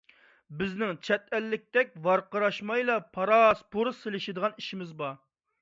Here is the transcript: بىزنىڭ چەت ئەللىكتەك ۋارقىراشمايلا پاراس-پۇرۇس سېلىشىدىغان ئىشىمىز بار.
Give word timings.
بىزنىڭ 0.61 0.95
چەت 1.07 1.27
ئەللىكتەك 1.39 1.93
ۋارقىراشمايلا 2.09 2.97
پاراس-پۇرۇس 3.19 4.03
سېلىشىدىغان 4.07 4.61
ئىشىمىز 4.65 5.01
بار. 5.05 5.19